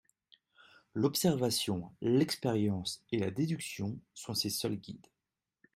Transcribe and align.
L'observation, 0.95 1.91
l'expérience 2.01 3.03
et 3.11 3.19
la 3.19 3.29
déduction 3.29 3.99
sont 4.15 4.33
ses 4.33 4.49
seuls 4.49 4.77
guides. 4.77 5.05